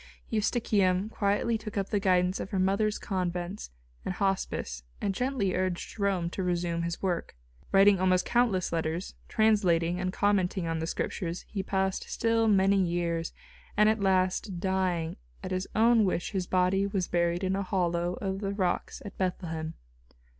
[0.31, 3.69] Eustochium quietly took up the guidance of her mother's convents
[4.03, 7.35] and hospice and gently urged Jerome to resume his work.
[7.71, 13.31] Writing almost countless letters, translating and commenting on the Scriptures he passed still many years,
[13.77, 18.13] and at last, dying, at his own wish his body was buried in a hollow
[18.13, 19.75] of the rocks at Bethlehem.